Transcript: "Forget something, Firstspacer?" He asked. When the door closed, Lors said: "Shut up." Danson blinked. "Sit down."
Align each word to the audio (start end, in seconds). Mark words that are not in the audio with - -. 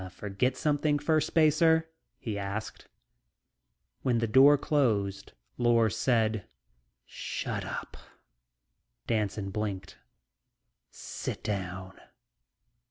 "Forget 0.09 0.57
something, 0.57 0.97
Firstspacer?" 0.97 1.83
He 2.17 2.35
asked. 2.35 2.87
When 4.01 4.17
the 4.17 4.25
door 4.25 4.57
closed, 4.57 5.33
Lors 5.59 5.95
said: 5.95 6.47
"Shut 7.05 7.63
up." 7.63 7.97
Danson 9.05 9.51
blinked. 9.51 9.99
"Sit 10.89 11.43
down." 11.43 11.99